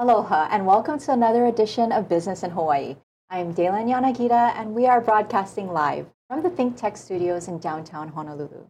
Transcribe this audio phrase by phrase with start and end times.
[0.00, 2.96] Aloha, and welcome to another edition of Business in Hawaii.
[3.28, 8.08] I'm Dailyn Yanagida, and we are broadcasting live from the Think Tech studios in downtown
[8.08, 8.64] Honolulu.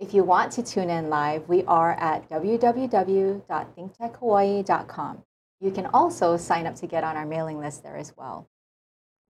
[0.00, 5.22] If you want to tune in live, we are at www.thinktechhawaii.com.
[5.60, 8.48] You can also sign up to get on our mailing list there as well.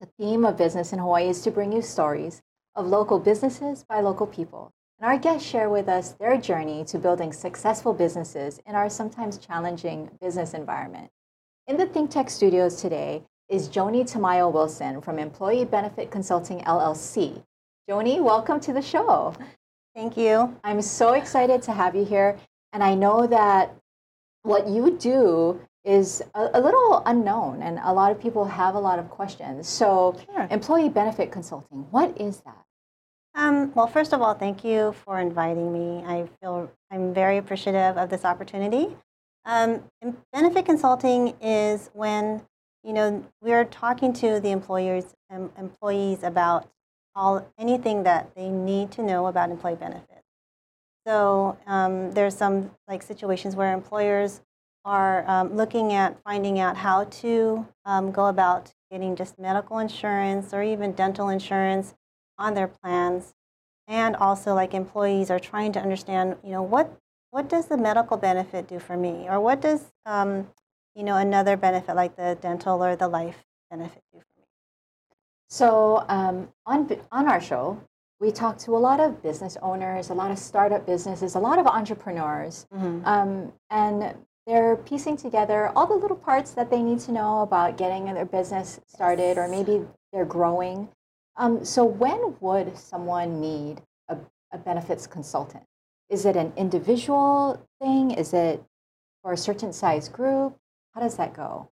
[0.02, 2.42] The theme of Business in Hawaii is to bring you stories
[2.76, 4.74] of local businesses by local people.
[5.00, 9.38] And our guests share with us their journey to building successful businesses in our sometimes
[9.38, 11.10] challenging business environment.
[11.68, 17.44] In the Think Tech studios today is Joni Tamayo Wilson from Employee Benefit Consulting LLC.
[17.88, 19.36] Joni, welcome to the show.
[19.96, 20.58] Thank you.
[20.64, 22.38] I'm so excited to have you here.
[22.74, 23.76] And I know that
[24.42, 28.80] what you do is a, a, little unknown, and a lot of people have a
[28.80, 29.70] lot of questions.
[29.70, 30.48] So, sure.
[30.50, 32.66] employee benefit consulting, what is that?
[33.36, 36.04] Um, well, first of all, thank you for inviting me.
[36.06, 38.96] I feel I'm very appreciative of this opportunity.
[39.46, 39.84] Um,
[40.32, 42.42] benefit consulting is when
[42.84, 46.70] you know we're talking to the employers um, employees about
[47.16, 50.08] all anything that they need to know about employee benefits.
[51.06, 54.42] So um, there's some like situations where employers
[54.86, 60.54] are um, looking at finding out how to um, go about getting just medical insurance
[60.54, 61.94] or even dental insurance
[62.38, 63.34] on their plans.
[63.88, 66.92] And also like employees are trying to understand, you know, what,
[67.32, 69.28] what does the medical benefit do for me?
[69.30, 70.48] Or what does, um,
[70.96, 74.46] you know, another benefit like the dental or the life benefit do for me?
[75.50, 77.82] So um, on, on our show,
[78.20, 81.58] we talk to a lot of business owners, a lot of startup businesses, a lot
[81.58, 82.68] of entrepreneurs.
[82.74, 83.06] Mm-hmm.
[83.06, 84.14] Um, and
[84.46, 88.26] they're piecing together all the little parts that they need to know about getting their
[88.26, 90.90] business started, or maybe they're growing.
[91.38, 94.18] Um, so, when would someone need a,
[94.52, 95.64] a benefits consultant?
[96.12, 98.12] Is it an individual thing?
[98.12, 98.62] Is it
[99.24, 100.58] for a certain size group?
[100.94, 101.70] How does that go?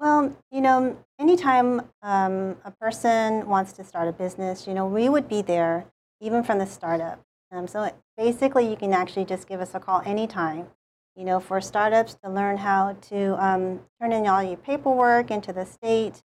[0.00, 5.08] Well, you know, anytime um, a person wants to start a business, you know, we
[5.08, 5.86] would be there
[6.20, 7.22] even from the startup.
[7.52, 10.66] Um, so basically, you can actually just give us a call anytime.
[11.14, 15.52] You know, for startups to learn how to um, turn in all your paperwork into
[15.52, 16.22] the state,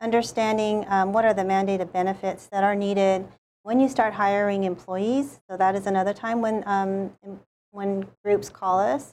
[0.00, 3.28] understanding um, what are the mandated benefits that are needed
[3.68, 5.40] when you start hiring employees.
[5.46, 7.10] So that is another time when um,
[7.70, 9.12] when groups call us,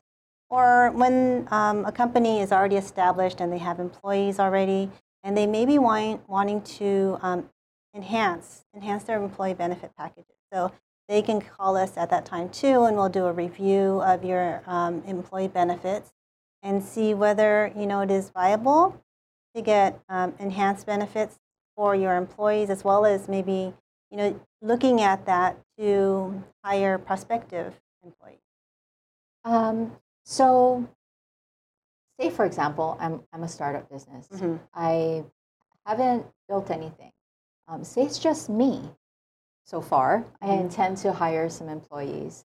[0.50, 4.90] or when um, a company is already established and they have employees already,
[5.24, 7.50] and they may be want, wanting to um,
[7.94, 10.38] enhance enhance their employee benefit packages.
[10.54, 10.72] So
[11.10, 14.64] they can call us at that time too, and we'll do a review of your
[14.68, 16.14] um, employee benefits
[16.64, 19.04] and see whether you know it is viable
[19.54, 21.40] to get um, enhanced benefits
[21.76, 23.74] for your employees, as well as maybe
[24.12, 27.74] you know looking at that to hire prospective
[28.04, 28.40] employees.
[29.44, 29.92] Um,
[30.24, 30.88] so,
[32.20, 34.28] say for example, I'm I'm a startup business.
[34.28, 34.56] Mm-hmm.
[34.74, 35.24] I
[35.86, 37.12] haven't built anything.
[37.68, 38.82] Um, say it's just me
[39.66, 40.20] so far.
[40.20, 40.52] Mm-hmm.
[40.52, 42.46] I intend to hire some employees.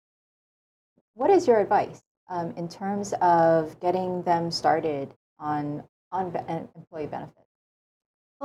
[1.15, 6.39] What is your advice um, in terms of getting them started on on be-
[6.75, 7.44] employee benefits?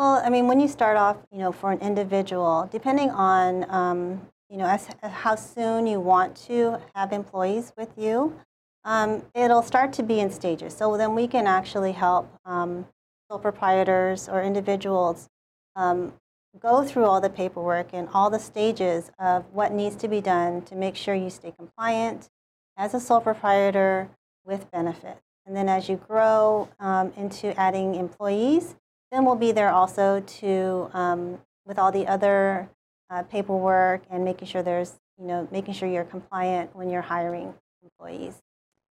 [0.01, 4.27] Well, I mean, when you start off, you know, for an individual, depending on, um,
[4.49, 8.35] you know, as, as, how soon you want to have employees with you,
[8.83, 10.75] um, it'll start to be in stages.
[10.75, 12.87] So then we can actually help um,
[13.29, 15.29] sole proprietors or individuals
[15.77, 16.15] um,
[16.59, 20.63] go through all the paperwork and all the stages of what needs to be done
[20.63, 22.31] to make sure you stay compliant
[22.79, 24.09] as a sole proprietor
[24.47, 25.21] with benefits.
[25.45, 28.77] And then as you grow um, into adding employees,
[29.11, 32.69] then we'll be there also to, um, with all the other
[33.11, 37.55] uh, paperwork and making sure there's, you know, making sure you're compliant when you're hiring
[37.83, 38.41] employees.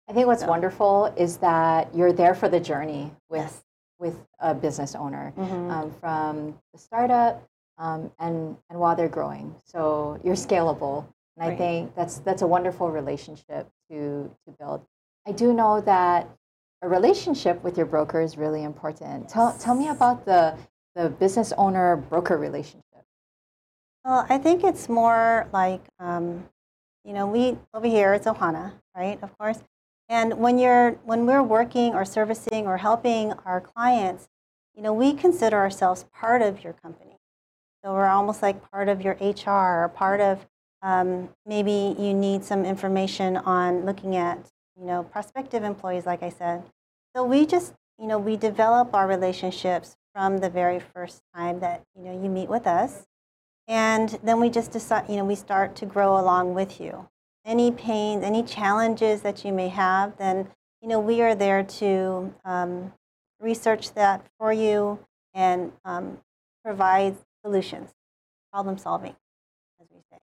[0.08, 0.48] I think what's so.
[0.48, 3.62] wonderful is that you're there for the journey with yes.
[3.98, 5.70] with a business owner mm-hmm.
[5.70, 7.42] um, from the startup
[7.78, 9.54] um, and and while they're growing.
[9.64, 11.06] So you're scalable,
[11.36, 11.54] and right.
[11.54, 14.84] I think that's that's a wonderful relationship to to build.
[15.26, 16.28] I do know that
[16.84, 19.22] a relationship with your broker is really important.
[19.24, 19.32] Yes.
[19.32, 20.54] Tell, tell me about the,
[20.94, 22.84] the business owner broker relationship.
[24.04, 26.44] Well, I think it's more like, um,
[27.04, 29.18] you know, we over here it's Ohana, right?
[29.22, 29.60] Of course.
[30.10, 34.28] And when you're when we're working or servicing or helping our clients,
[34.76, 37.16] you know, we consider ourselves part of your company.
[37.82, 40.46] So we're almost like part of your HR or part of
[40.82, 44.38] um, maybe you need some information on looking at
[44.78, 46.62] you know prospective employees, like I said.
[47.14, 51.84] So we just, you know, we develop our relationships from the very first time that,
[51.96, 53.06] you know, you meet with us.
[53.68, 57.08] And then we just decide, you know, we start to grow along with you.
[57.44, 60.48] Any pains, any challenges that you may have, then,
[60.82, 62.92] you know, we are there to, um,
[63.40, 64.98] research that for you
[65.34, 66.18] and um,
[66.64, 67.90] provide solutions,
[68.52, 69.14] problem solving,
[69.80, 70.18] as we say.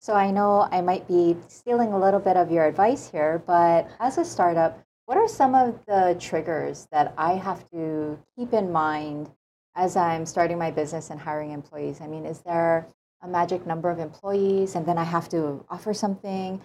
[0.00, 3.88] So I know I might be stealing a little bit of your advice here, but
[4.00, 8.72] as a startup, what are some of the triggers that I have to keep in
[8.72, 9.30] mind
[9.76, 12.00] as I'm starting my business and hiring employees?
[12.00, 12.88] I mean, is there
[13.20, 16.62] a magic number of employees and then I have to offer something?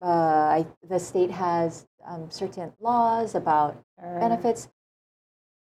[0.00, 4.20] Uh, I, the state has um, certain laws about Sure.
[4.20, 4.68] benefits.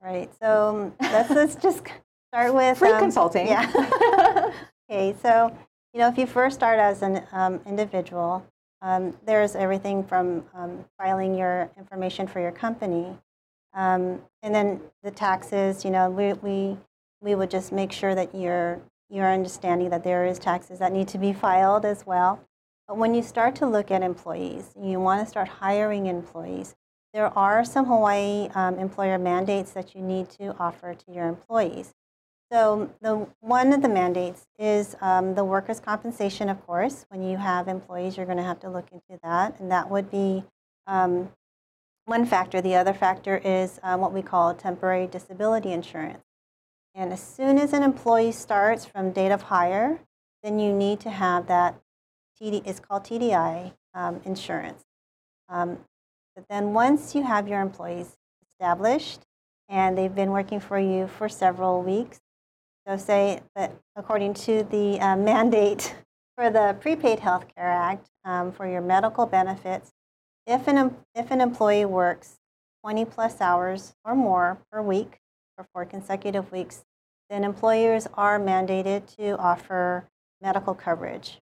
[0.02, 0.32] Right.
[0.42, 1.84] So um, let's, let's just
[2.34, 3.46] start with Free um, consulting.
[3.46, 4.52] Yeah.
[4.90, 5.16] okay.
[5.22, 5.56] So
[5.94, 8.44] you know, if you first start as an um, individual,
[8.82, 13.18] um, there's everything from um, filing your information for your company,
[13.74, 15.84] um, and then the taxes.
[15.84, 16.78] You know, we, we
[17.22, 18.80] we would just make sure that you're
[19.10, 22.40] you're understanding that there is taxes that need to be filed as well.
[22.88, 26.76] But when you start to look at employees, you want to start hiring employees.
[27.14, 31.94] There are some Hawaii um, employer mandates that you need to offer to your employees.
[32.52, 37.06] So the one of the mandates is um, the workers' compensation, of course.
[37.10, 40.10] When you have employees, you're going to have to look into that, and that would
[40.10, 40.46] be
[40.86, 41.30] um,
[42.06, 42.62] one factor.
[42.62, 46.24] The other factor is um, what we call temporary disability insurance.
[46.96, 50.00] And as soon as an employee starts from date of hire,
[50.42, 51.76] then you need to have that
[52.42, 52.66] TD.
[52.66, 54.86] It's called TDI um, insurance.
[55.50, 55.80] Um,
[56.34, 58.16] but then once you have your employees
[58.50, 59.22] established
[59.68, 62.22] and they've been working for you for several weeks,
[62.88, 65.94] so say that according to the uh, mandate
[66.38, 69.92] for the Prepaid Health Care Act um, for your medical benefits,
[70.46, 72.38] if an, if an employee works
[72.84, 75.18] 20 plus hours or more per week
[75.58, 76.86] for four consecutive weeks,
[77.30, 80.08] then employers are mandated to offer
[80.42, 81.40] medical coverage.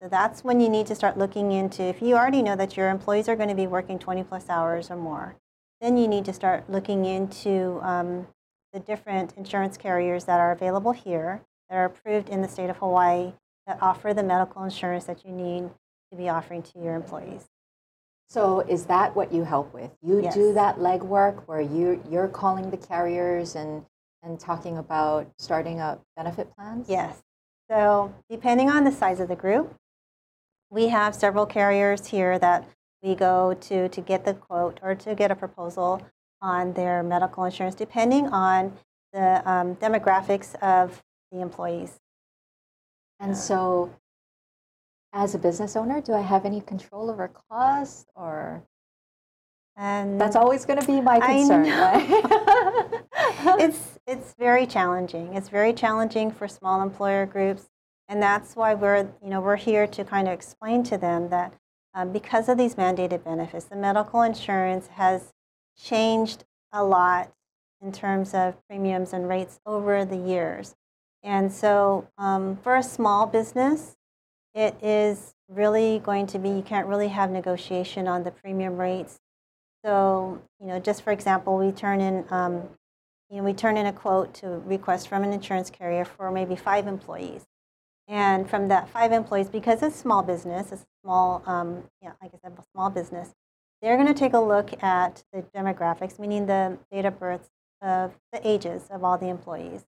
[0.00, 2.90] So that's when you need to start looking into, if you already know that your
[2.90, 5.34] employees are going to be working 20 plus hours or more,
[5.80, 8.28] then you need to start looking into um,
[8.72, 12.76] the different insurance carriers that are available here that are approved in the state of
[12.78, 13.32] Hawaii
[13.66, 15.70] that offer the medical insurance that you need
[16.10, 17.46] to be offering to your employees.
[18.28, 19.90] So is that what you help with?
[20.02, 23.84] You do that legwork where you you're calling the carriers and
[24.22, 26.86] and talking about starting up benefit plans?
[26.88, 27.22] Yes.
[27.68, 29.74] So depending on the size of the group,
[30.70, 32.68] we have several carriers here that
[33.02, 36.00] we go to to get the quote or to get a proposal
[36.42, 38.72] on their medical insurance, depending on
[39.12, 41.02] the um, demographics of
[41.32, 41.98] the employees.
[43.18, 43.90] And so
[45.12, 48.62] as a business owner, do I have any control over costs or
[49.76, 53.04] And that's always going to be my concern, right?
[53.60, 55.34] it's it's very challenging.
[55.34, 57.68] It's very challenging for small employer groups,
[58.08, 61.54] and that's why we're you know we're here to kind of explain to them that
[61.94, 65.32] um, because of these mandated benefits, the medical insurance has
[65.82, 67.32] changed a lot
[67.80, 70.74] in terms of premiums and rates over the years,
[71.22, 73.96] and so um, for a small business,
[74.54, 79.20] it is really going to be you can't really have negotiation on the premium rates
[79.84, 82.68] so, you know, just for example, we turn in, um,
[83.30, 86.54] you know, we turn in a quote to request from an insurance carrier for maybe
[86.56, 87.44] five employees.
[88.08, 92.38] And from that five employees, because it's small business, it's small, um, yeah, like I
[92.42, 93.32] said, a small business,
[93.82, 97.50] they're going to take a look at the demographics, meaning the date of birth
[97.82, 99.84] of the ages of all the employees.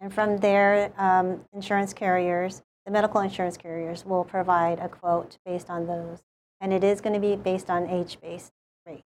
[0.00, 5.68] And from there, um, insurance carriers, the medical insurance carriers will provide a quote based
[5.68, 6.22] on those.
[6.60, 8.52] And it is going to be based on age-based
[8.86, 9.04] rate.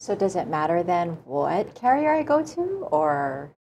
[0.00, 3.54] so does it matter then what carrier I go to or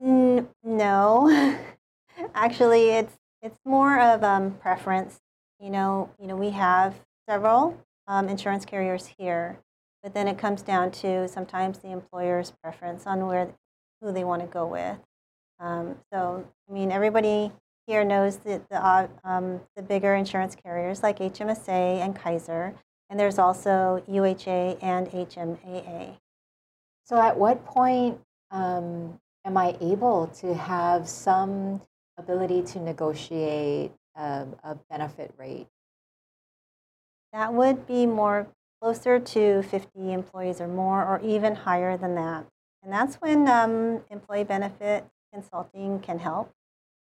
[0.00, 1.58] N- no,
[2.34, 5.20] actually, it's it's more of um, preference.
[5.60, 6.94] You know, you know, we have
[7.28, 9.58] several um, insurance carriers here,
[10.02, 13.54] but then it comes down to sometimes the employer's preference on where
[14.00, 14.98] who they want to go with.
[15.58, 17.52] Um, so, I mean, everybody
[17.86, 22.74] here knows that the uh, um, the bigger insurance carriers like HMSA and Kaiser,
[23.08, 26.18] and there's also UHA and HMAA.
[27.04, 28.20] So, at what point
[28.50, 31.80] um, am I able to have some
[32.18, 35.68] ability to negotiate a, a benefit rate?
[37.36, 38.46] That would be more
[38.80, 42.46] closer to 50 employees or more, or even higher than that.
[42.82, 46.50] And that's when um, employee benefit consulting can help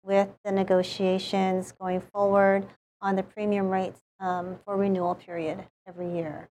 [0.03, 2.67] with the negotiations going forward
[3.01, 6.51] on the premium rates um, for renewal period every year.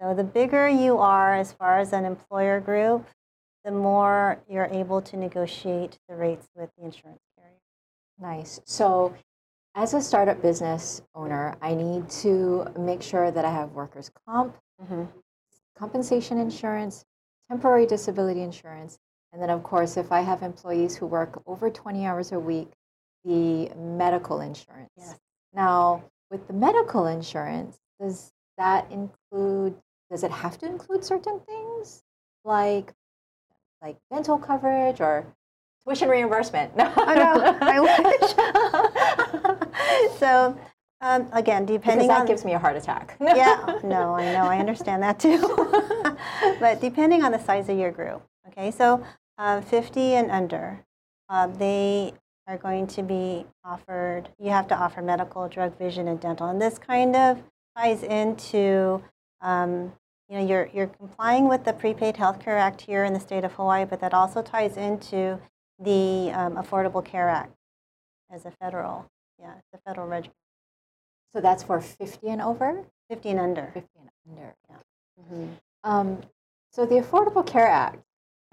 [0.00, 3.06] So the bigger you are as far as an employer group,
[3.64, 7.60] the more you're able to negotiate the rates with the insurance carrier.
[8.18, 8.60] Nice.
[8.64, 9.14] So,
[9.74, 14.56] as a startup business owner, I need to make sure that I have workers' comp,
[14.82, 15.04] Mm-hmm.
[15.76, 17.04] compensation insurance,
[17.50, 18.98] temporary disability insurance.
[19.32, 22.70] And then, of course, if I have employees who work over 20 hours a week,
[23.24, 24.88] the medical insurance.
[24.96, 25.18] Yes.
[25.54, 29.74] Now, with the medical insurance, does that include,
[30.10, 32.02] does it have to include certain things
[32.44, 32.92] like,
[33.82, 35.26] like dental coverage or
[35.84, 36.74] tuition reimbursement?
[36.74, 36.90] No.
[36.96, 38.34] Oh, no, I wish.
[40.18, 40.58] so,
[41.00, 43.16] um, again, because depending that on gives me a heart attack.
[43.20, 45.40] yeah, no, I know, I understand that too.
[46.60, 49.04] but depending on the size of your group, okay, so
[49.38, 50.84] um, 50 and under,
[51.28, 52.12] uh, they
[52.46, 56.48] are going to be offered, you have to offer medical, drug, vision, and dental.
[56.48, 57.42] And this kind of
[57.76, 59.02] ties into,
[59.40, 59.92] um,
[60.28, 63.52] you know, you're, you're complying with the Prepaid Healthcare Act here in the state of
[63.52, 65.38] Hawaii, but that also ties into
[65.78, 67.54] the um, Affordable Care Act
[68.30, 69.06] as a federal,
[69.40, 70.30] yeah, the federal reg-
[71.32, 72.84] So that's for 50 and over?
[73.08, 73.70] 50 and under.
[73.72, 74.54] 50 and under.
[75.20, 75.60] Mhm.
[75.84, 76.20] Um,
[76.72, 78.02] so the Affordable Care Act,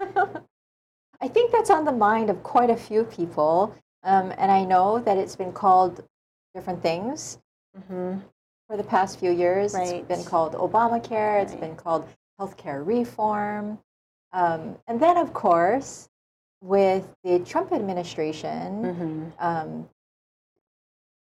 [1.20, 3.74] I think that's on the mind of quite a few people.
[4.04, 6.04] Um, and I know that it's been called
[6.54, 7.38] different things
[7.76, 8.22] Mhm.
[8.68, 9.74] for the past few years.
[9.74, 9.94] Right.
[9.96, 11.42] It's been called Obamacare, right.
[11.42, 12.08] it's been called
[12.40, 13.78] healthcare reform.
[14.32, 16.08] Um, and then, of course,
[16.60, 19.32] with the Trump administration Mhm.
[19.42, 19.88] um,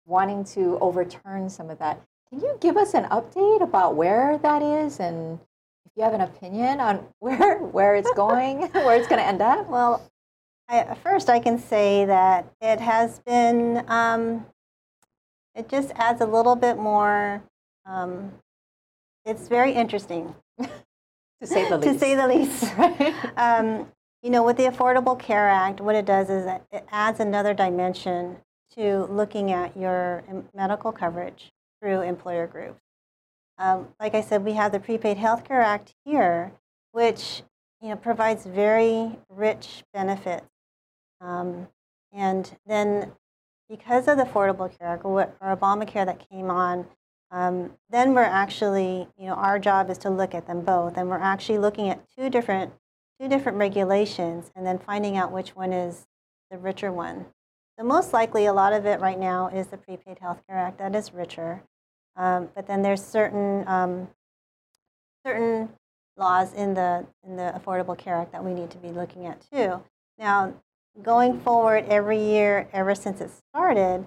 [0.07, 4.61] wanting to overturn some of that, can you give us an update about where that
[4.61, 5.39] is and
[5.85, 9.41] if you have an opinion on where, where it's going, where it's going to end
[9.41, 9.69] up?
[9.69, 10.09] Well,
[10.69, 14.45] I, first I can say that it has been, um,
[15.55, 17.41] it just adds a little bit more,
[17.85, 18.31] um,
[19.25, 20.33] it's very interesting,
[21.41, 21.93] To say the least.
[21.93, 22.63] to say the least.
[22.77, 23.13] Right?
[23.37, 23.91] Um,
[24.23, 28.37] you know, with the Affordable Care Act, what it does is it adds another dimension
[28.75, 32.81] to looking at your medical coverage through employer groups.
[33.57, 36.51] Um, like I said, we have the Prepaid Healthcare Act here,
[36.91, 37.43] which
[37.81, 40.47] you know provides very rich benefits.
[41.21, 41.67] Um,
[42.11, 43.13] and then,
[43.69, 46.85] because of the Affordable Care Act or, or Obamacare that came on,
[47.31, 51.09] um, then we're actually, you know, our job is to look at them both, and
[51.09, 52.73] we're actually looking at two different
[53.19, 56.05] two different regulations and then finding out which one is
[56.51, 57.25] the richer one.
[57.77, 60.79] So most likely, a lot of it right now is the Prepaid Healthcare Act.
[60.79, 61.61] That is richer,
[62.15, 64.07] um, but then there's certain um,
[65.23, 65.69] certain
[66.17, 69.45] laws in the in the Affordable Care Act that we need to be looking at
[69.51, 69.79] too.
[70.17, 70.55] Now,
[71.03, 74.05] going forward, every year ever since it started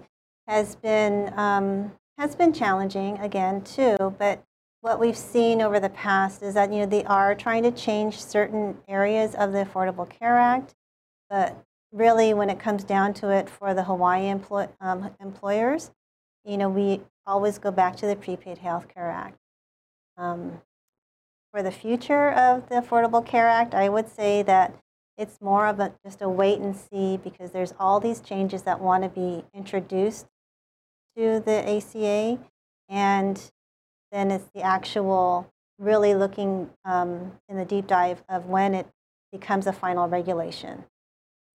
[0.48, 4.42] has been um, has been challenging again too, but
[4.80, 8.20] what we've seen over the past is that you know they are trying to change
[8.20, 10.74] certain areas of the Affordable Care Act,
[11.28, 14.32] but really when it comes down to it for the Hawaii
[14.80, 15.90] um, employers,
[16.44, 19.38] you know we always go back to the Prepaid Health Care Act.
[20.16, 20.60] Um,
[21.52, 24.74] for the future of the Affordable Care Act, I would say that
[25.18, 28.80] it's more of a just a wait and see because there's all these changes that
[28.80, 30.26] want to be introduced
[31.16, 32.38] to the ACA,
[32.88, 33.50] and
[34.12, 38.86] then it's the actual really looking um, in the deep dive of when it
[39.32, 40.84] becomes a final regulation.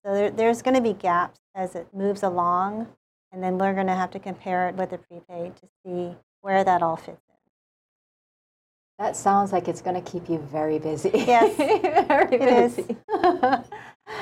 [0.05, 2.87] So there, there's going to be gaps as it moves along,
[3.31, 6.63] and then we're going to have to compare it with the prepaid to see where
[6.63, 7.35] that all fits in.
[8.99, 11.09] That sounds like it's going to keep you very busy.
[11.13, 11.57] Yes,
[12.07, 12.97] very busy.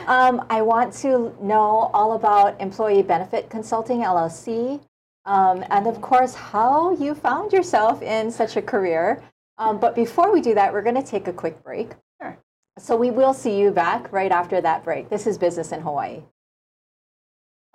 [0.08, 4.80] um, I want to know all about Employee Benefit Consulting LLC,
[5.25, 9.22] um, and of course, how you found yourself in such a career.
[9.58, 11.92] Um, but before we do that, we're going to take a quick break.
[12.77, 12.84] Sure.
[12.84, 15.10] So we will see you back right after that break.
[15.10, 16.22] This is Business in Hawaii.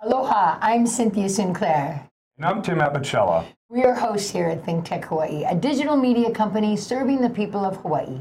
[0.01, 2.09] Aloha, I'm Cynthia Sinclair.
[2.37, 3.45] And I'm Tim Apicella.
[3.69, 7.65] We are hosts here at Think Tech Hawaii, a digital media company serving the people
[7.65, 8.19] of Hawaii.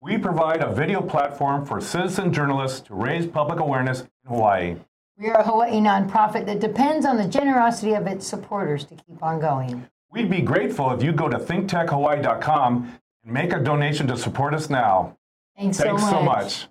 [0.00, 4.76] We provide a video platform for citizen journalists to raise public awareness in Hawaii.
[5.18, 9.22] We are a Hawaii nonprofit that depends on the generosity of its supporters to keep
[9.22, 9.86] on going.
[10.10, 14.70] We'd be grateful if you go to thinktechhawaii.com and make a donation to support us
[14.70, 15.17] now.
[15.58, 16.68] Thanks, Thanks so much.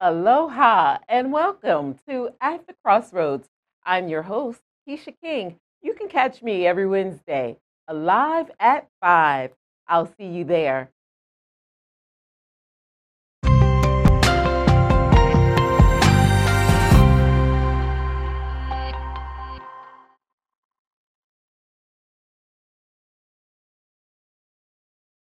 [0.00, 3.48] Aloha and welcome to At the Crossroads.
[3.84, 5.56] I'm your host, Keisha King.
[5.82, 9.52] You can catch me every Wednesday, alive at 5.
[9.88, 10.90] I'll see you there.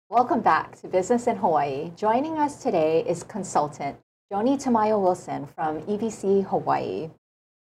[0.10, 1.92] Welcome back to Business in Hawaii.
[1.96, 3.98] Joining us today is consultant
[4.34, 7.10] Joni Tamayo Wilson from EBC Hawaii.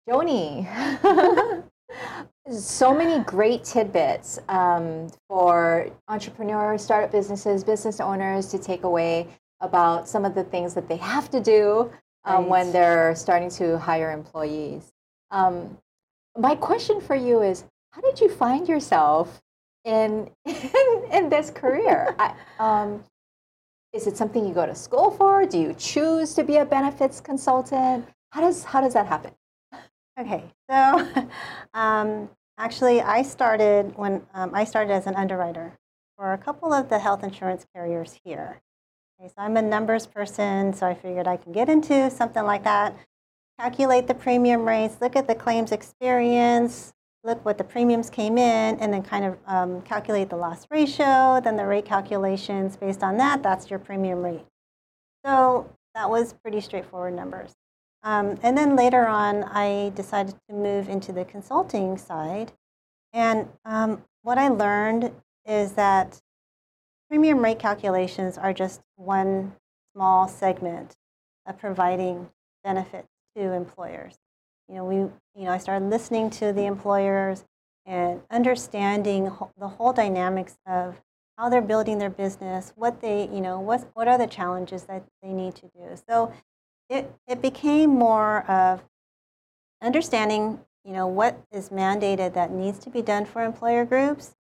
[0.07, 0.67] Joni,
[2.51, 9.27] so many great tidbits um, for entrepreneurs, startup businesses, business owners to take away
[9.61, 11.91] about some of the things that they have to do
[12.27, 12.49] um, Right.
[12.49, 14.93] when they're starting to hire employees.
[15.31, 15.79] Um,
[16.37, 19.41] my question for you is how did you find yourself
[19.85, 22.15] in, in, in this career?
[22.19, 23.05] I, um,
[23.93, 25.47] is it something you go to school for?
[25.47, 28.09] Do you choose to be a benefits consultant?
[28.31, 29.31] How does, how does that happen?
[30.19, 31.09] Okay, so
[31.75, 35.79] um, actually, I started when um, I started as an underwriter
[36.17, 38.61] for a couple of the health insurance carriers here.
[39.19, 42.65] Okay, so I'm a numbers person, so I figured I can get into something like
[42.65, 42.97] that,
[43.59, 46.93] calculate the premium rates, look at the claims experience,
[47.25, 51.41] look what the premiums came in, and then kind of um, calculate the loss ratio,
[51.43, 52.77] then the rate calculations.
[52.77, 54.45] Based on that, that's your premium rate.
[55.25, 57.55] So that was pretty straightforward numbers.
[58.03, 62.53] Um, and then later on, I decided to move into the consulting side.
[63.15, 65.13] And um, what I learned
[65.47, 66.21] is that
[67.09, 69.55] premium rate calculations are just one
[69.95, 70.97] small segment
[71.47, 72.29] of providing
[72.63, 74.17] benefits to employers.
[74.69, 77.45] You know, we, you know, I started listening to the employers
[77.87, 79.25] and understanding
[79.59, 81.01] the whole dynamics of
[81.37, 85.05] how they're building their business, what they, you know, what, what are the challenges that
[85.23, 85.97] they need to do.
[86.09, 86.33] So
[86.89, 88.83] it, it became more of
[89.83, 94.35] understanding, you know, what is mandated that needs to be done for employer groups,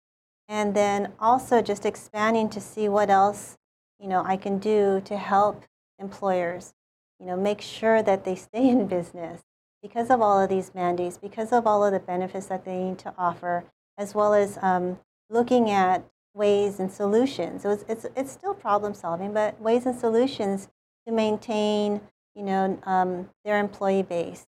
[0.48, 3.58] and then also just expanding to see what else,
[4.00, 5.64] you know, I can do to help
[6.00, 6.74] employers,
[7.20, 9.42] you know, make sure that they stay in business
[9.84, 12.98] because of all of these mandates, because of all of the benefits that they need
[13.00, 13.66] to offer,
[13.98, 14.98] as well as um,
[15.30, 17.62] looking at ways and solutions.
[17.62, 20.70] So it's, it's, it's still problem solving, but ways and solutions
[21.06, 22.02] to maintain,
[22.34, 24.48] you know, um, their employee base.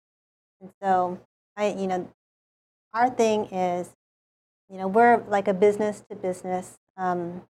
[0.61, 1.21] And so
[1.57, 2.09] I, you know,
[2.95, 3.95] our thing is,
[4.71, 7.43] you know, we're like a business to business um,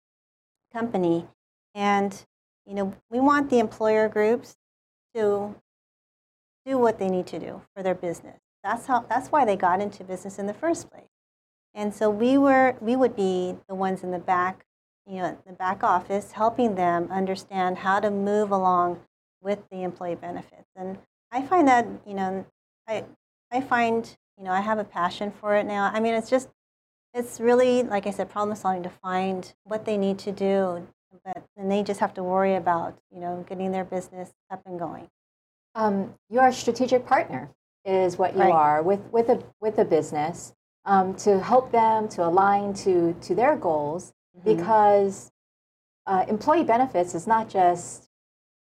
[0.73, 1.27] company,
[1.75, 2.25] and
[2.65, 4.57] you know, we want the employer groups
[5.15, 5.55] to
[6.67, 8.39] do what they need to do for their business.
[8.63, 9.05] That's how.
[9.09, 11.05] That's why they got into business in the first place.
[11.75, 14.65] And so we were, we would be the ones in the back,
[15.07, 19.01] you know, the back office, helping them understand how to move along
[19.41, 20.69] with the employee benefits.
[20.77, 20.99] And
[21.31, 22.45] I find that, you know,
[22.87, 23.05] I,
[23.51, 25.91] I find, you know, I have a passion for it now.
[25.93, 26.49] I mean, it's just,
[27.15, 30.87] it's really, like I said, problem solving to find what they need to do,
[31.25, 34.79] but then they just have to worry about, you know, getting their business up and
[34.79, 35.09] going.
[35.75, 37.51] Um, you're a strategic partner,
[37.85, 38.53] is what you Right.
[38.53, 40.55] are with with a with a business
[40.85, 44.13] um, to help them to align to to their goals.
[44.37, 44.57] Mm-hmm.
[44.57, 45.31] Because
[46.07, 48.09] uh, employee benefits is not just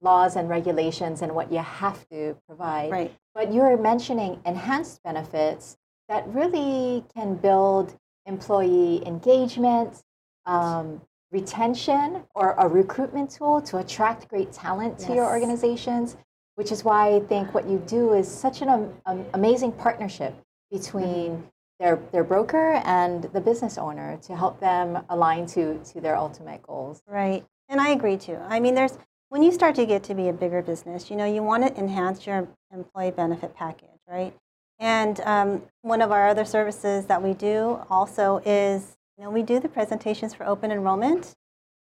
[0.01, 3.13] laws and regulations and what you have to provide, Right.
[3.35, 10.01] but you're mentioning enhanced benefits that really can build employee engagement,
[10.45, 16.15] um, retention, or a recruitment tool to attract great talent to your organizations.
[16.59, 18.67] Which is why I think what you do is such an
[19.05, 20.35] am- amazing partnership
[20.69, 21.47] between
[21.79, 26.61] their, their broker and the business owner to help them align to, to their ultimate
[26.63, 27.01] goals.
[27.07, 27.45] Right.
[27.69, 28.37] And I agree too.
[28.49, 28.97] I mean, there's
[29.29, 31.79] when you start to get to be a bigger business, you know, you want to
[31.79, 34.35] enhance your employee benefit package, right?
[34.79, 39.43] And um, one of our other services that we do also is, you know, we
[39.43, 41.35] do the presentations for open enrollment.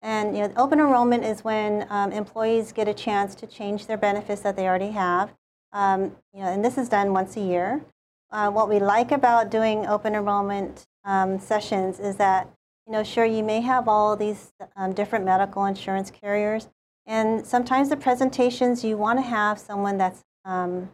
[0.04, 3.98] And you know, open enrollment is when um, employees get a chance to change their
[3.98, 5.34] benefits that they already have.
[5.72, 7.82] Um, you know, and this is done once a year.
[8.30, 12.50] Uh, what we like about doing open enrollment um, sessions is that
[12.86, 16.68] you know, sure, you may have all these um, different medical insurance carriers,
[17.06, 20.92] and sometimes the presentations you want to have someone that's um,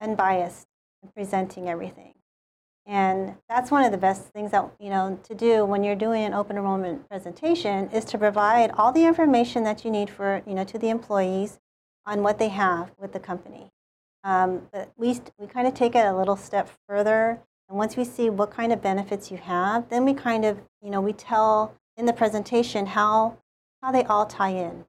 [0.00, 0.66] unbiased
[1.02, 2.12] in presenting everything.
[2.86, 6.24] And that's one of the best things that you know to do when you're doing
[6.24, 10.54] an open enrollment presentation is to provide all the information that you need for you
[10.54, 11.60] know to the employees
[12.06, 13.70] on what they have with the company.
[14.24, 18.04] Um, but we we kind of take it a little step further, and once we
[18.04, 21.74] see what kind of benefits you have, then we kind of you know we tell
[21.96, 23.38] in the presentation how
[23.80, 24.84] how they all tie in.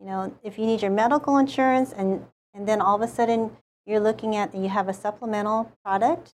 [0.00, 3.54] You know, if you need your medical insurance, and and then all of a sudden
[3.84, 6.32] you're looking at you have a supplemental product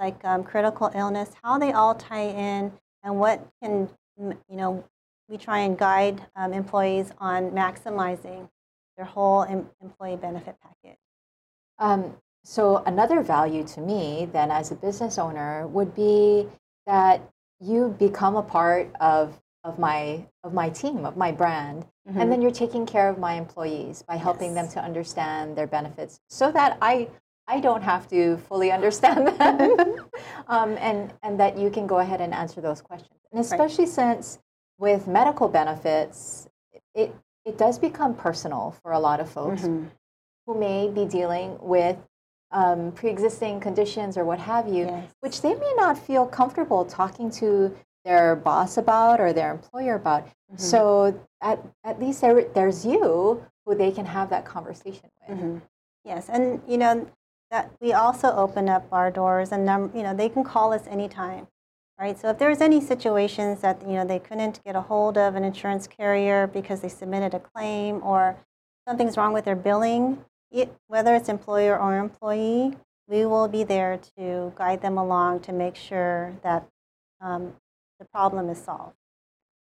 [0.00, 2.72] like um, critical illness, how they all tie in,
[3.04, 4.82] and what can you know
[5.28, 8.48] we try and guide um, employees on maximizing
[8.96, 10.98] their whole em- employee benefit package.
[11.78, 16.48] Um, so another value to me then as a business owner would be
[16.86, 17.20] that
[17.60, 21.86] you become a part of, of my of my team, of my brand.
[22.16, 26.18] And then you're taking care of my employees by helping them to understand their benefits
[26.28, 27.08] so that I
[27.46, 29.76] I don't have to fully understand them.
[30.48, 33.18] um, and and that you can go ahead and answer those questions.
[33.32, 34.38] And especially since
[34.78, 36.48] with medical benefits,
[36.94, 39.86] it it does become personal for a lot of folks Mm-hmm.
[40.46, 41.96] who may be dealing with
[42.52, 45.10] um, pre-existing conditions or what have you, Yes.
[45.20, 50.24] which they may not feel comfortable talking to their boss about or their employer about.
[50.24, 50.56] Mm-hmm.
[50.56, 55.38] So at, at least there, there's you who they can have that conversation with.
[55.38, 55.58] Mm-hmm.
[56.04, 57.06] Yes, and you know
[57.50, 60.86] that we also open up our doors, and num- you know they can call us
[60.86, 61.46] anytime,
[61.98, 62.18] right?
[62.18, 65.44] So if there's any situations that you know they couldn't get a hold of an
[65.44, 68.36] insurance carrier because they submitted a claim or
[68.86, 72.76] something's wrong with their billing, it, whether it's employer or employee,
[73.08, 76.66] we will be there to guide them along to make sure that
[77.20, 77.54] um,
[77.98, 78.96] the problem is solved.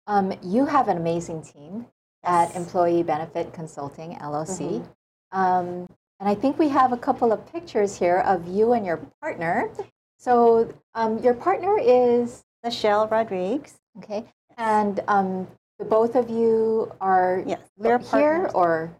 [0.06, 1.86] Um, you have an amazing team
[2.24, 4.80] at Employee Benefit Consulting LLC.
[4.80, 5.38] Mm-hmm.
[5.38, 5.86] Um,
[6.20, 9.70] and I think we have a couple of pictures here of you and your partner.
[10.18, 13.78] So um, your partner is, Michelle Rodriguez.
[13.98, 14.24] okay,
[14.56, 15.46] and um,
[15.78, 18.04] the both of you are Yes, we're here
[18.48, 18.52] partners.
[18.54, 18.90] or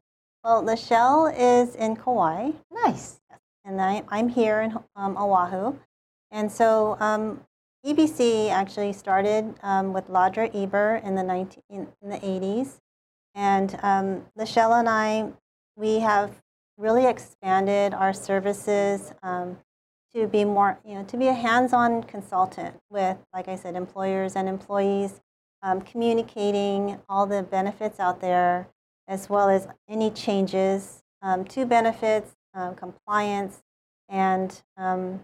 [0.45, 2.53] Well, Michelle is in Kauai.
[2.71, 3.19] nice.
[3.65, 5.77] and I, I'm here in um, Oahu.
[6.31, 7.41] And so um,
[7.85, 12.79] EBC actually started um, with Ladra Eber in the 19, in, in the 80s,
[13.35, 15.33] and um, Lachelle and I,
[15.77, 16.31] we have
[16.79, 19.59] really expanded our services um,
[20.15, 24.37] to be more, you know, to be a hands-on consultant with, like I said, employers
[24.37, 25.21] and employees,
[25.63, 28.69] um, communicating all the benefits out there,
[29.09, 33.61] as well as any changes um, to benefits, um, compliance,
[34.09, 35.21] and um,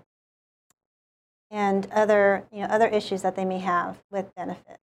[1.51, 4.84] and other you know other issues that they may have with benefits.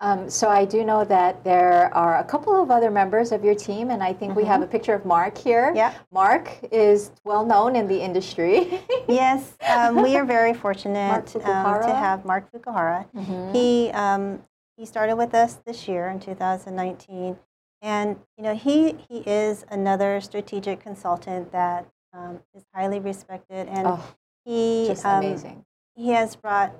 [0.00, 3.54] Um, so I do know that there are a couple of other members of your
[3.54, 5.72] team, and I think we have a picture of Mark here.
[5.74, 5.94] Yeah.
[6.12, 8.80] Mark is well known in the industry.
[9.06, 13.04] Yes, um, we are very fortunate um, to have Mark Fukuhara.
[13.52, 14.42] He um,
[14.78, 17.36] he started with us this year in 2019,
[17.82, 23.86] and you know he he is another strategic consultant that um, is highly respected, and
[23.88, 24.14] oh,
[24.46, 25.66] he just um, amazing.
[25.94, 26.74] he has brought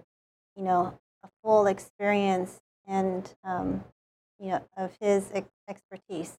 [0.57, 3.85] you know a full experience and um,
[4.39, 6.39] you know of his ex- expertise.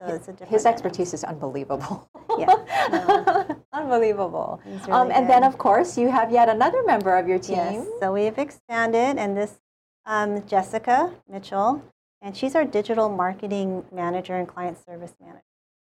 [0.00, 2.08] So it's a different His expertise is unbelievable.
[2.38, 4.60] Yeah, unbelievable.
[4.64, 7.56] Um, really and then, of course, you have yet another member of your team.
[7.56, 7.86] Yes.
[8.00, 9.60] So we've expanded, and this
[10.06, 11.82] um, Jessica Mitchell,
[12.20, 15.44] and she's our digital marketing manager and client service manager.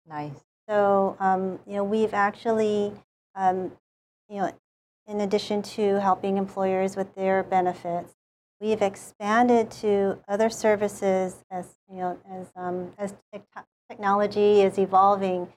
[0.07, 0.43] Nice.
[0.67, 2.93] So um, you know we've actually
[3.35, 3.71] um,
[4.29, 4.51] you know
[5.07, 8.13] in addition to helping employers with their benefits,
[8.59, 15.47] we've expanded to other services as you know as um, as tech- technology is evolving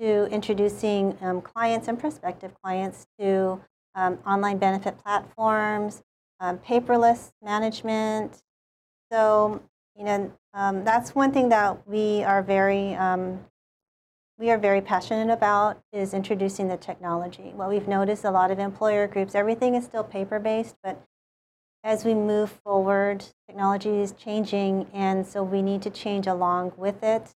[0.00, 3.60] to introducing um, clients and prospective clients to
[3.94, 6.02] um, online benefit platforms,
[6.40, 8.42] um, paperless management.
[9.10, 9.62] So
[9.96, 13.44] you know um, that's one thing that we are very um,
[14.38, 17.52] we are very passionate about is introducing the technology.
[17.56, 21.02] What we've noticed, a lot of employer groups, everything is still paper-based, but
[21.88, 27.02] as we move forward, technology is changing, and so we need to change along with
[27.02, 27.32] it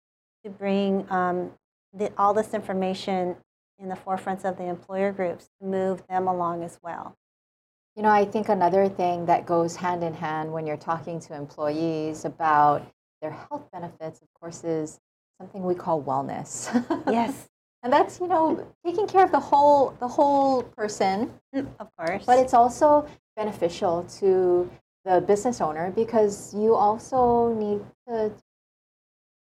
[0.44, 1.52] to bring um,
[1.94, 3.36] the, all this information
[3.78, 7.16] in the forefronts of the employer groups to move them along as well.
[7.96, 11.36] You know, I think another thing that goes hand in hand when you're talking to
[11.36, 15.00] employees about their health benefits, of course, is
[15.40, 16.74] something we call wellness.
[17.12, 17.50] Yes,
[17.84, 22.26] and that's you know taking care of the whole the whole person, of course.
[22.26, 23.08] but it's also
[23.40, 24.70] beneficial to
[25.06, 28.30] the business owner because you also need to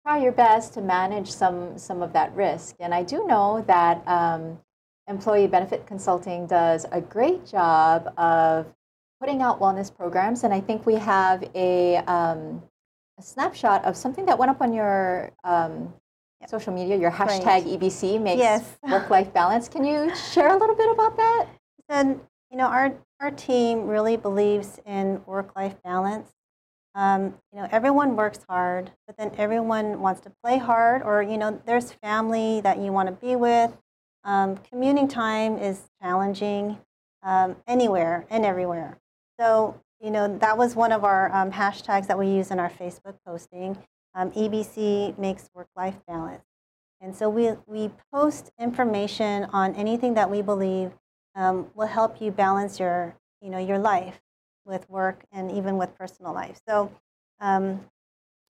[0.05, 2.75] try your best to manage some some of that risk.
[2.79, 4.59] And I do know that um,
[5.07, 8.67] employee benefit consulting does a great job of
[9.19, 12.63] putting out wellness programs, and I think we have a, um,
[13.17, 15.93] a snapshot of something that went up on your um,
[16.41, 16.49] Yep.
[16.49, 16.95] social media.
[16.95, 17.27] Your Right.
[17.27, 18.77] hashtag EBC makes Yes.
[18.89, 19.67] work-life balance.
[19.67, 21.47] Can you share a little bit about that?
[21.89, 26.29] And you know, our our team really believes in work-life balance.
[26.95, 31.37] Um, you know, everyone works hard, but then everyone wants to play hard, or you
[31.37, 33.77] know, there's family that you want to be with.
[34.23, 36.77] Um, commuting time is challenging
[37.23, 38.97] um, anywhere and everywhere.
[39.39, 42.69] So you know, that was one of our um, hashtags that we use in our
[42.69, 43.77] Facebook posting.
[44.15, 46.43] Um, EBC makes work-life balance.
[47.01, 50.91] And so we, we post information on anything that we believe
[51.39, 54.19] um, will help you balance your, you know, your life
[54.65, 56.57] with work and even with personal life.
[56.67, 56.91] So
[57.39, 57.63] um,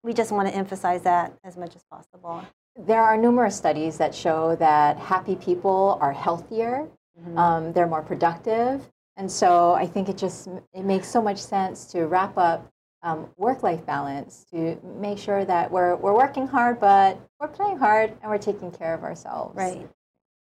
[0.03, 2.45] we just want to emphasize that as much as possible.
[2.77, 6.87] There are numerous studies that show that happy people are healthier,
[7.35, 8.75] um, they're more productive,
[9.17, 12.69] And so I think it just it makes so much sense to wrap up
[13.01, 18.11] um, work-life balance to make sure that we're we're working hard, but we're playing hard
[18.21, 19.55] and we're taking care of ourselves.
[19.55, 19.87] Right.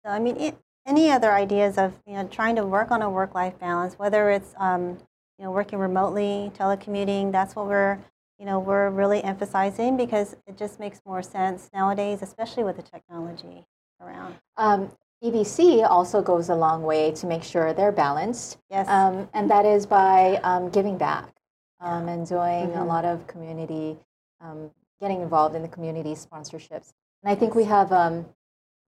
[0.04, 3.10] So I mean, it, any other ideas of you know trying to work on a
[3.10, 4.98] work-life balance, whether it's um,
[5.38, 7.98] you know working remotely, telecommuting, that's what we're
[8.38, 12.82] you know we're really emphasizing because it just makes more sense nowadays, especially with the
[12.82, 13.66] technology
[14.00, 14.34] around.
[14.56, 14.90] Um,
[15.24, 18.88] EBC also goes a long way to make sure they're balanced, Yes.
[18.88, 21.32] um, and that is by um, giving back
[21.80, 22.86] um, and doing a Mhm.
[22.86, 23.98] lot of community,
[24.40, 26.92] um, getting involved in the community sponsorships.
[27.22, 28.26] And I think we have um,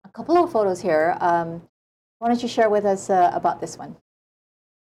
[0.04, 1.16] a couple of photos here.
[1.22, 1.62] Um,
[2.24, 3.98] why don't you share with us uh, about this one?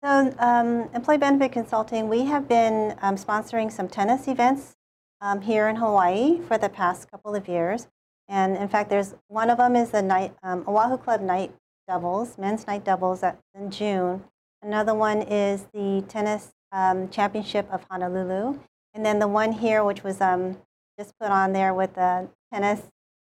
[0.03, 4.73] So, um, Employee Benefit Consulting, we have been um, sponsoring some tennis events
[5.21, 7.89] um, here in Hawaii for the past couple of years.
[8.27, 11.53] And in fact, there's one of them is the night um, Oahu Club Night
[11.87, 14.23] Doubles, men's night doubles at, in June.
[14.63, 18.57] Another one is the Tennis um, Championship of Honolulu.
[18.95, 20.57] And then the one here, which was um,
[20.97, 22.81] just put on there with the tennis,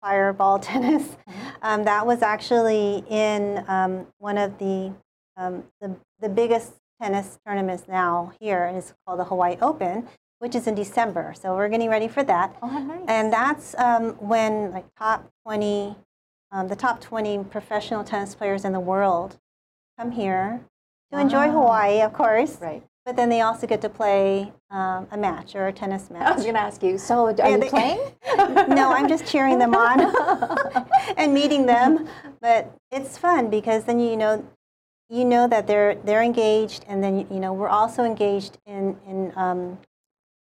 [0.01, 1.17] fireball tennis,
[1.61, 4.93] um, that was actually in um, one of the,
[5.37, 10.07] um, the the biggest tennis tournaments now here, and it's called the Hawaii Open,
[10.39, 11.33] which is in December.
[11.39, 12.55] So we're getting ready for that.
[12.63, 13.03] Oh, nice.
[13.07, 15.95] And that's um, when like top 20,
[16.51, 19.37] um, the top 20 professional tennis players in the world
[19.99, 20.61] come here
[21.13, 21.61] to enjoy Wow.
[21.61, 22.57] Hawaii, of course.
[22.61, 22.83] right.
[23.07, 26.23] But then they also get to play um, a match or a tennis match.
[26.29, 26.97] I was going to ask you.
[26.97, 28.01] So, are Yeah, you they- playing?
[28.67, 30.13] no, I'm just cheering them on
[31.17, 32.05] and meeting them.
[32.41, 34.45] But it's fun because then you know,
[35.09, 39.31] you know that they're they're engaged, and then you know we're also engaged in in
[39.37, 39.77] um,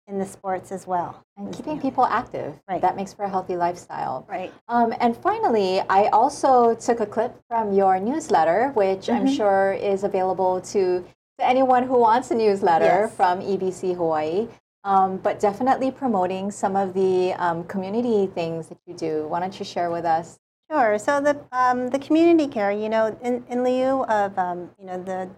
[0.07, 1.20] in the sports as well.
[1.37, 2.55] and keeping people active.
[2.68, 2.81] Right.
[2.81, 4.25] That makes for a healthy lifestyle.
[4.29, 4.53] Right.
[4.68, 9.37] Um, and finally, I also took a clip from your newsletter, which I'm Mhm.
[9.37, 11.05] sure is available to,
[11.38, 13.14] to anyone who wants a newsletter Yes.
[13.14, 14.49] from EBC Hawaii.
[14.85, 19.29] Um, but definitely promoting some of the um, community things that you do.
[19.29, 20.40] Why don't you share with us?
[20.68, 20.99] Sure.
[20.99, 25.01] So the um, the community care, you know, in, in lieu of um, you know
[25.01, 25.31] the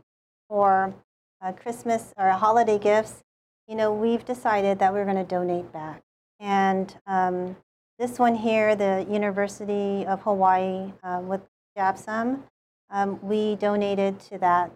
[0.48, 0.94] for
[1.42, 3.22] uh, Christmas or holiday gifts,
[3.68, 6.02] you know, we've decided that we're going to donate back.
[6.40, 7.56] And um,
[7.98, 11.42] this one here, the University of Hawaii um, with
[11.76, 12.40] JAPSUM,
[12.90, 14.70] um, we donated to that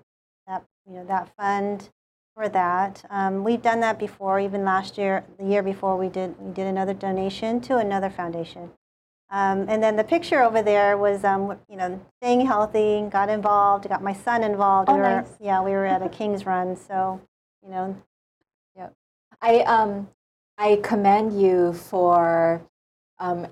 [0.89, 1.91] you know that fund
[2.35, 3.05] for that.
[3.11, 6.67] Um, we've done that before, even last year, the year before, we did we did
[6.67, 8.71] another donation to another foundation.
[9.31, 13.87] Um, and then the picture over there was, um, you know, staying healthy, got involved,
[13.89, 14.89] got my son involved.
[14.89, 15.37] Oh, we were, nice.
[15.39, 17.21] Yeah, we were at a King's Run, so,
[17.63, 18.03] you know,
[18.75, 18.95] Yep.
[19.43, 20.09] I, um,
[20.57, 22.63] I commend you for,
[23.19, 23.47] um,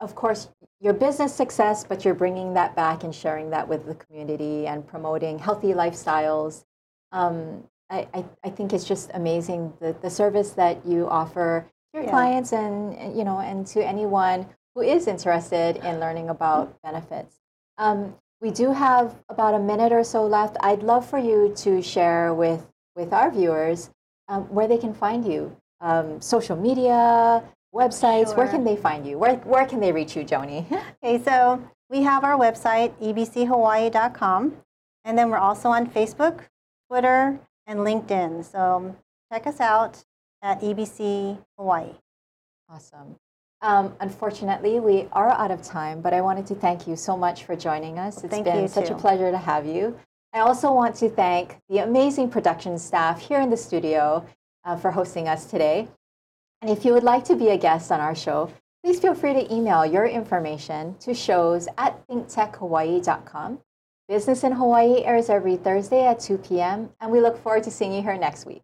[0.00, 0.48] of course,
[0.80, 4.86] your business success, but you're bringing that back and sharing that with the community and
[4.86, 6.64] promoting healthy lifestyles.
[7.12, 11.98] Um, I, I, I think it's just amazing the, the service that you offer to
[11.98, 12.10] your Yeah.
[12.10, 17.36] clients and, you know, and to anyone who is interested in learning about benefits.
[17.78, 20.56] Um, we do have about a minute or so left.
[20.60, 23.90] I'd love for you to share with, with our viewers
[24.28, 25.54] um, where they can find you.
[25.80, 27.42] Um, social media,
[27.74, 29.18] websites, where can they find you?
[29.18, 30.64] Where, where can they reach you, Joni?
[31.02, 34.56] Okay, so we have our website, ebchawaii.com,
[35.04, 36.42] and then we're also on Facebook,
[36.90, 38.44] Twitter, and LinkedIn.
[38.44, 38.96] So
[39.32, 40.02] check us out
[40.42, 41.90] at EBC Hawaii.
[42.68, 43.14] awesome.
[43.62, 47.44] Um, unfortunately, we are out of time, but I wanted to thank you so much
[47.44, 48.24] for joining us.
[48.24, 49.96] It's Thank been such a pleasure to have you.
[50.32, 54.26] I also want to thank the amazing production staff here in the studio
[54.64, 55.88] uh, for hosting us today.
[56.62, 58.50] And if you would like to be a guest on our show,
[58.82, 63.60] please feel free to email your information to shows at thinktechhawaii.com.
[64.10, 67.92] Business in Hawaii airs every Thursday at 2 p.m., and we look forward to seeing
[67.92, 68.60] you here next week.